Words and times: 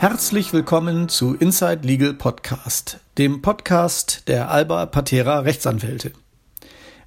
Herzlich 0.00 0.52
willkommen 0.52 1.08
zu 1.08 1.34
Inside 1.34 1.80
Legal 1.82 2.14
Podcast, 2.14 3.00
dem 3.18 3.42
Podcast 3.42 4.28
der 4.28 4.48
Alba 4.48 4.86
Patera 4.86 5.40
Rechtsanwälte. 5.40 6.12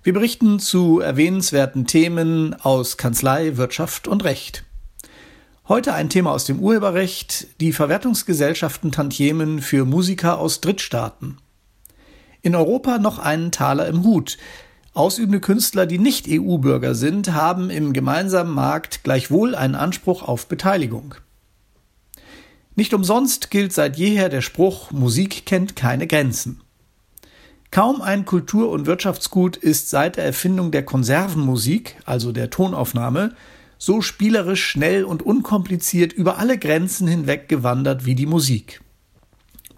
Wir 0.03 0.11
berichten 0.11 0.59
zu 0.59 0.99
erwähnenswerten 0.99 1.87
Themen 1.87 2.53
aus 2.53 2.97
Kanzlei, 2.97 3.55
Wirtschaft 3.55 4.09
und 4.09 4.25
Recht. 4.25 4.65
Heute 5.69 5.93
ein 5.93 6.09
Thema 6.09 6.33
aus 6.33 6.43
dem 6.43 6.59
Urheberrecht, 6.59 7.61
die 7.61 7.71
Verwertungsgesellschaften 7.71 8.91
Tantiemen 8.91 9.61
für 9.61 9.85
Musiker 9.85 10.37
aus 10.37 10.59
Drittstaaten. 10.59 11.37
In 12.41 12.55
Europa 12.55 12.97
noch 12.97 13.19
einen 13.19 13.53
Taler 13.53 13.87
im 13.87 14.03
Hut. 14.03 14.37
Ausübende 14.93 15.39
Künstler, 15.39 15.85
die 15.85 15.97
nicht 15.97 16.25
EU-Bürger 16.29 16.93
sind, 16.93 17.31
haben 17.31 17.69
im 17.69 17.93
gemeinsamen 17.93 18.53
Markt 18.53 19.05
gleichwohl 19.05 19.55
einen 19.55 19.75
Anspruch 19.75 20.23
auf 20.23 20.47
Beteiligung. 20.47 21.15
Nicht 22.75 22.93
umsonst 22.93 23.51
gilt 23.51 23.73
seit 23.73 23.97
jeher 23.97 24.29
der 24.29 24.41
Spruch 24.41 24.91
Musik 24.91 25.45
kennt 25.45 25.75
keine 25.75 26.07
Grenzen. 26.07 26.61
Kaum 27.69 28.01
ein 28.01 28.25
Kultur- 28.25 28.69
und 28.69 28.85
Wirtschaftsgut 28.85 29.55
ist 29.55 29.89
seit 29.89 30.17
der 30.17 30.25
Erfindung 30.25 30.71
der 30.71 30.83
Konservenmusik, 30.83 31.95
also 32.05 32.31
der 32.31 32.49
Tonaufnahme, 32.49 33.33
so 33.77 34.01
spielerisch, 34.01 34.63
schnell 34.63 35.05
und 35.05 35.23
unkompliziert 35.23 36.13
über 36.13 36.37
alle 36.37 36.57
Grenzen 36.57 37.07
hinweg 37.07 37.49
gewandert 37.49 38.05
wie 38.05 38.15
die 38.15 38.25
Musik. 38.25 38.81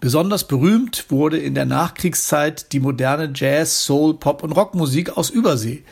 Besonders 0.00 0.46
berühmt 0.46 1.06
wurde 1.08 1.38
in 1.38 1.54
der 1.54 1.64
Nachkriegszeit 1.64 2.72
die 2.72 2.80
moderne 2.80 3.32
Jazz, 3.34 3.84
Soul, 3.84 4.14
Pop 4.14 4.42
und 4.42 4.52
Rockmusik 4.52 5.16
aus 5.16 5.30
Übersee. 5.30 5.84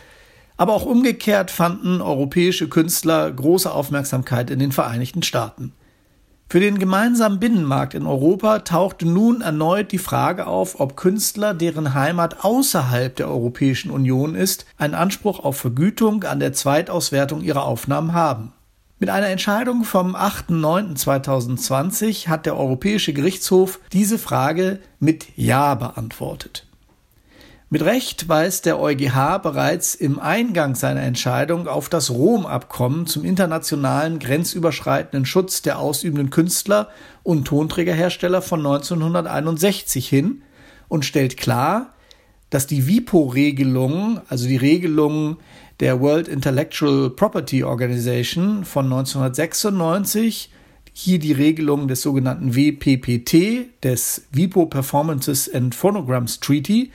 Aber 0.59 0.75
auch 0.75 0.85
umgekehrt 0.85 1.51
fanden 1.51 2.03
europäische 2.03 2.69
Künstler 2.69 3.31
große 3.33 3.73
Aufmerksamkeit 3.73 4.51
in 4.51 4.59
den 4.59 4.73
Vereinigten 4.73 5.23
Staaten. 5.23 5.73
Für 6.53 6.61
den 6.61 6.79
gemeinsamen 6.79 7.41
Binnenmarkt 7.41 7.95
in 7.95 8.07
Europa 8.07 8.59
tauchte 8.59 9.09
nun 9.09 9.41
erneut 9.41 9.91
die 9.91 9.97
Frage 9.97 10.47
auf, 10.47 10.81
ob 10.81 10.99
Künstler, 10.99 11.55
deren 11.55 11.95
Heimat 11.95 12.45
außerhalb 12.45 13.17
der 13.17 13.29
Europäischen 13.29 13.91
Union 13.91 14.35
ist, 14.35 14.67
einen 14.77 14.93
Anspruch 14.93 15.43
auf 15.43 15.57
Vergütung 15.57 16.25
an 16.25 16.41
der 16.41 16.53
Zweitauswertung 16.53 17.41
ihrer 17.41 17.65
Aufnahmen 17.65 18.13
haben. 18.13 18.53
Mit 18.99 19.09
einer 19.09 19.29
Entscheidung 19.29 19.85
vom 19.85 20.15
8.9.2020 20.15 22.29
hat 22.29 22.45
der 22.45 22.59
Europäische 22.59 23.15
Gerichtshof 23.15 23.81
diese 23.95 24.19
Frage 24.19 24.79
mit 25.01 25.29
Ja 25.37 25.75
beantwortet. 25.75 26.67
Mit 27.73 27.87
Recht 27.87 28.29
weist 28.29 28.67
der 28.67 28.79
EuGH 28.79 29.39
bereits 29.39 29.95
im 29.95 30.19
Eingang 30.19 30.75
seiner 30.75 31.01
Entscheidung 31.01 31.69
auf 31.69 31.89
das 31.89 32.11
Rom-Abkommen 32.11 33.07
zum 33.07 33.25
internationalen 33.25 34.19
grenzüberschreitenden 34.19 35.25
Schutz 35.25 35.63
der 35.63 35.79
ausübenden 35.79 36.29
Künstler 36.29 36.91
und 37.23 37.47
Tonträgerhersteller 37.47 38.43
von 38.43 38.59
1961 38.59 40.07
hin 40.07 40.43
und 40.89 41.07
stellt 41.07 41.39
klar, 41.39 41.95
dass 42.51 42.67
die 42.67 42.87
WIPO-Regelung, 42.87 44.21
also 44.29 44.47
die 44.47 44.59
Regelung 44.59 45.39
der 45.81 45.99
World 46.03 46.29
Intellectual 46.29 47.09
Property 47.09 47.65
Organization 47.65 48.67
von 48.67 48.85
1996, 48.85 50.51
hier 50.93 51.19
die 51.19 51.33
Regelung 51.33 51.89
des 51.89 52.03
sogenannten 52.03 52.55
WPPT, 52.55 53.83
des 53.83 54.27
WIPO 54.31 54.67
Performances 54.67 55.51
and 55.51 55.75
Phonograms 55.75 56.39
Treaty, 56.39 56.93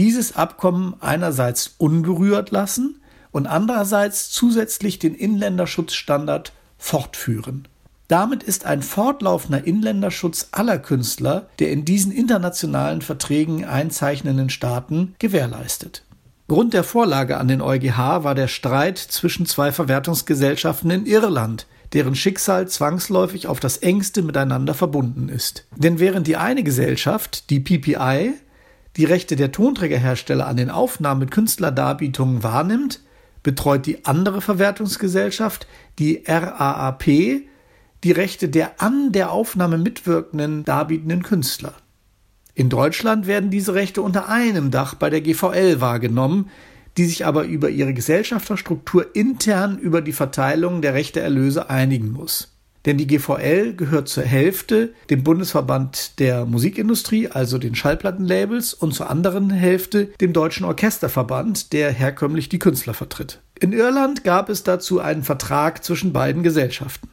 dieses 0.00 0.34
Abkommen 0.34 0.94
einerseits 1.00 1.74
unberührt 1.76 2.50
lassen 2.52 3.02
und 3.32 3.46
andererseits 3.46 4.30
zusätzlich 4.30 4.98
den 4.98 5.14
Inländerschutzstandard 5.14 6.54
fortführen. 6.78 7.68
Damit 8.08 8.42
ist 8.42 8.64
ein 8.64 8.80
fortlaufender 8.82 9.66
Inländerschutz 9.66 10.48
aller 10.52 10.78
Künstler 10.78 11.48
der 11.58 11.70
in 11.70 11.84
diesen 11.84 12.12
internationalen 12.12 13.02
Verträgen 13.02 13.66
einzeichnenden 13.66 14.48
Staaten 14.48 15.16
gewährleistet. 15.18 16.02
Grund 16.48 16.72
der 16.72 16.82
Vorlage 16.82 17.36
an 17.36 17.48
den 17.48 17.60
EuGH 17.60 18.24
war 18.24 18.34
der 18.34 18.48
Streit 18.48 18.96
zwischen 18.96 19.44
zwei 19.44 19.70
Verwertungsgesellschaften 19.70 20.90
in 20.90 21.04
Irland, 21.04 21.66
deren 21.92 22.14
Schicksal 22.14 22.66
zwangsläufig 22.68 23.48
auf 23.48 23.60
das 23.60 23.76
engste 23.76 24.22
miteinander 24.22 24.72
verbunden 24.72 25.28
ist. 25.28 25.66
Denn 25.76 25.98
während 25.98 26.26
die 26.26 26.38
eine 26.38 26.62
Gesellschaft, 26.62 27.50
die 27.50 27.60
PPI, 27.60 28.32
die 28.96 29.04
Rechte 29.04 29.36
der 29.36 29.52
Tonträgerhersteller 29.52 30.46
an 30.46 30.56
den 30.56 30.70
Aufnahmen 30.70 31.20
mit 31.20 31.30
Künstlerdarbietungen 31.30 32.42
wahrnimmt, 32.42 33.00
betreut 33.42 33.86
die 33.86 34.04
andere 34.04 34.40
Verwertungsgesellschaft, 34.40 35.66
die 35.98 36.22
RAAP, 36.26 37.04
die 38.02 38.12
Rechte 38.12 38.48
der 38.48 38.80
an 38.82 39.12
der 39.12 39.30
Aufnahme 39.30 39.78
mitwirkenden 39.78 40.64
darbietenden 40.64 41.22
Künstler. 41.22 41.74
In 42.54 42.68
Deutschland 42.68 43.26
werden 43.26 43.50
diese 43.50 43.74
Rechte 43.74 44.02
unter 44.02 44.28
einem 44.28 44.70
Dach 44.70 44.94
bei 44.94 45.08
der 45.08 45.20
GVL 45.20 45.80
wahrgenommen, 45.80 46.50
die 46.96 47.04
sich 47.04 47.24
aber 47.24 47.44
über 47.44 47.70
ihre 47.70 47.94
Gesellschafterstruktur 47.94 49.14
intern 49.14 49.78
über 49.78 50.02
die 50.02 50.12
Verteilung 50.12 50.82
der 50.82 50.94
Rechteerlöse 50.94 51.70
einigen 51.70 52.12
muss. 52.12 52.59
Denn 52.86 52.96
die 52.96 53.06
GVL 53.06 53.74
gehört 53.74 54.08
zur 54.08 54.24
Hälfte 54.24 54.94
dem 55.10 55.22
Bundesverband 55.22 56.18
der 56.18 56.46
Musikindustrie, 56.46 57.28
also 57.28 57.58
den 57.58 57.74
Schallplattenlabels, 57.74 58.72
und 58.72 58.94
zur 58.94 59.10
anderen 59.10 59.50
Hälfte 59.50 60.06
dem 60.20 60.32
Deutschen 60.32 60.64
Orchesterverband, 60.64 61.72
der 61.72 61.90
herkömmlich 61.92 62.48
die 62.48 62.58
Künstler 62.58 62.94
vertritt. 62.94 63.40
In 63.58 63.72
Irland 63.72 64.24
gab 64.24 64.48
es 64.48 64.62
dazu 64.62 65.00
einen 65.00 65.22
Vertrag 65.22 65.84
zwischen 65.84 66.14
beiden 66.14 66.42
Gesellschaften. 66.42 67.10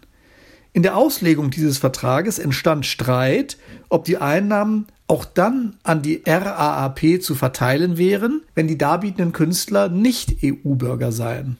In 0.71 0.83
der 0.83 0.95
Auslegung 0.95 1.49
dieses 1.49 1.79
Vertrages 1.79 2.39
entstand 2.39 2.85
Streit, 2.85 3.57
ob 3.89 4.05
die 4.05 4.17
Einnahmen 4.17 4.87
auch 5.07 5.25
dann 5.25 5.77
an 5.83 6.01
die 6.01 6.21
RAAP 6.25 7.21
zu 7.21 7.35
verteilen 7.35 7.97
wären, 7.97 8.41
wenn 8.55 8.67
die 8.67 8.77
darbietenden 8.77 9.31
Künstler 9.31 9.89
nicht 9.89 10.37
EU-Bürger 10.43 11.11
seien. 11.11 11.57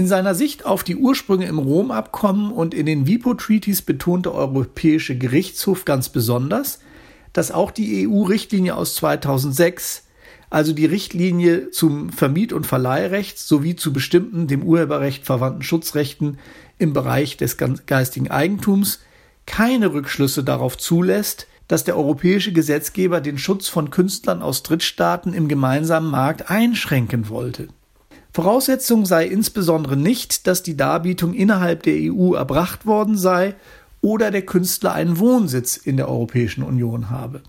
In 0.00 0.06
seiner 0.06 0.34
Sicht 0.34 0.64
auf 0.64 0.82
die 0.82 0.96
Ursprünge 0.96 1.44
im 1.44 1.58
Rom-Abkommen 1.58 2.52
und 2.52 2.72
in 2.72 2.86
den 2.86 3.06
WIPO-Treaties 3.06 3.82
betonte 3.82 4.32
Europäische 4.32 5.14
Gerichtshof 5.14 5.84
ganz 5.84 6.08
besonders, 6.08 6.78
dass 7.34 7.50
auch 7.50 7.70
die 7.70 8.08
EU-Richtlinie 8.08 8.76
aus 8.76 8.94
2006, 8.94 10.06
also 10.48 10.72
die 10.72 10.86
Richtlinie 10.86 11.70
zum 11.70 12.08
Vermiet- 12.08 12.54
und 12.54 12.66
Verleihrecht 12.66 13.38
sowie 13.38 13.76
zu 13.76 13.92
bestimmten 13.92 14.46
dem 14.46 14.62
Urheberrecht 14.62 15.26
verwandten 15.26 15.60
Schutzrechten 15.60 16.38
im 16.78 16.94
Bereich 16.94 17.36
des 17.36 17.58
geistigen 17.58 18.30
Eigentums, 18.30 19.00
keine 19.44 19.92
Rückschlüsse 19.92 20.42
darauf 20.42 20.78
zulässt, 20.78 21.46
dass 21.68 21.84
der 21.84 21.98
europäische 21.98 22.54
Gesetzgeber 22.54 23.20
den 23.20 23.36
Schutz 23.36 23.68
von 23.68 23.90
Künstlern 23.90 24.40
aus 24.40 24.62
Drittstaaten 24.62 25.34
im 25.34 25.46
gemeinsamen 25.46 26.10
Markt 26.10 26.48
einschränken 26.48 27.28
wollte. 27.28 27.68
Voraussetzung 28.32 29.06
sei 29.06 29.26
insbesondere 29.26 29.96
nicht, 29.96 30.46
dass 30.46 30.62
die 30.62 30.76
Darbietung 30.76 31.34
innerhalb 31.34 31.82
der 31.82 31.94
EU 32.12 32.34
erbracht 32.34 32.86
worden 32.86 33.18
sei 33.18 33.54
oder 34.00 34.30
der 34.30 34.42
Künstler 34.42 34.92
einen 34.92 35.18
Wohnsitz 35.18 35.76
in 35.76 35.96
der 35.96 36.08
Europäischen 36.08 36.62
Union 36.62 37.10
habe. 37.10 37.42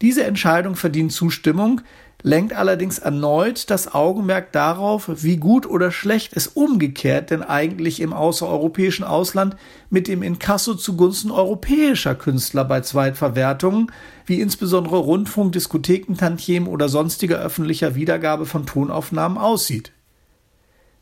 Diese 0.00 0.24
Entscheidung 0.24 0.76
verdient 0.76 1.12
Zustimmung, 1.12 1.80
lenkt 2.22 2.52
allerdings 2.52 2.98
erneut 2.98 3.70
das 3.70 3.94
Augenmerk 3.94 4.52
darauf, 4.52 5.08
wie 5.22 5.36
gut 5.36 5.66
oder 5.66 5.92
schlecht 5.92 6.32
es 6.34 6.48
umgekehrt 6.48 7.30
denn 7.30 7.42
eigentlich 7.42 8.00
im 8.00 8.12
außereuropäischen 8.12 9.04
Ausland 9.04 9.56
mit 9.88 10.08
dem 10.08 10.22
Inkasso 10.22 10.74
zugunsten 10.74 11.30
europäischer 11.30 12.14
Künstler 12.14 12.64
bei 12.64 12.80
Zweitverwertungen, 12.80 13.92
wie 14.26 14.40
insbesondere 14.40 14.98
Rundfunk, 14.98 15.52
Diskotheken, 15.52 16.14
Tantiemen 16.16 16.68
oder 16.68 16.88
sonstiger 16.88 17.38
öffentlicher 17.38 17.94
Wiedergabe 17.94 18.46
von 18.46 18.66
Tonaufnahmen 18.66 19.38
aussieht. 19.38 19.92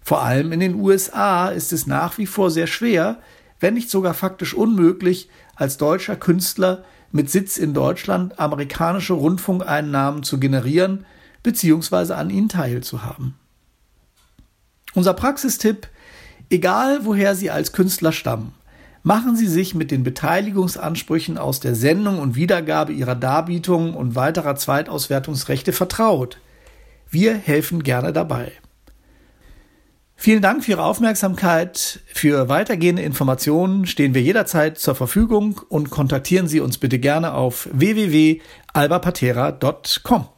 Vor 0.03 0.23
allem 0.23 0.53
in 0.53 0.61
den 0.61 0.77
USA 0.77 1.49
ist 1.49 1.73
es 1.73 1.87
nach 1.87 2.19
wie 2.19 2.27
vor 2.27 2.51
sehr 2.51 2.69
schwer, 2.69 3.19
wenn 3.59 3.75
nicht 3.75 3.91
sogar 3.91 4.15
faktisch 4.15 4.55
unmöglich, 4.55 5.29
als 5.57 5.79
deutscher 5.79 6.15
Künstler 6.15 6.85
mit 7.13 7.31
Sitz 7.31 7.57
in 7.57 7.75
Deutschland 7.75 8.39
amerikanische 8.39 9.15
Rundfunkeinnahmen 9.15 10.23
zu 10.23 10.39
generieren 10.39 11.07
bzw. 11.43 12.13
an 12.13 12.31
ihnen 12.31 12.49
teilzuhaben. 12.49 13.35
Unser 14.95 15.15
Praxistipp, 15.15 15.89
egal 16.51 17.05
woher 17.05 17.35
Sie 17.35 17.51
als 17.51 17.73
Künstler 17.73 18.13
stammen, 18.13 18.55
machen 19.03 19.37
Sie 19.37 19.47
sich 19.47 19.75
mit 19.75 19.91
den 19.91 20.03
Beteiligungsansprüchen 20.03 21.39
aus 21.39 21.61
der 21.61 21.75
Sendung 21.75 22.19
und 22.19 22.35
Wiedergabe 22.35 22.93
Ihrer 22.93 23.15
Darbietungen 23.15 23.95
und 23.95 24.15
weiterer 24.15 24.57
Zweitauswertungsrechte 24.57 25.73
vertraut. 25.73 26.39
Wir 27.09 27.35
helfen 27.35 27.83
gerne 27.83 28.13
dabei. 28.13 28.53
Vielen 30.17 30.43
Dank 30.43 30.65
für 30.65 30.73
Ihre 30.73 30.85
Aufmerksamkeit. 30.85 32.01
Für 32.07 32.49
weitergehende 32.49 33.03
Informationen 33.03 33.87
stehen 33.87 34.15
wir 34.15 34.23
jederzeit 34.23 34.79
zur 34.79 34.95
Verfügung 34.95 35.61
und 35.69 35.91
kontaktieren 35.91 36.49
Sie 36.49 36.61
uns 36.61 36.79
bitte 36.79 36.99
gerne 36.99 37.35
auf 37.35 37.69
www.albapatera.com. 37.73 40.36